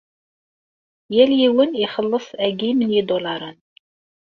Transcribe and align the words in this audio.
Yal 1.15 1.31
yiwen 1.39 1.71
ixelleṣ 1.85 2.27
agim 2.47 2.79
n 2.83 2.89
yidulaṛen. 2.95 3.57